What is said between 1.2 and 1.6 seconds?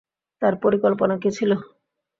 কি ছিল?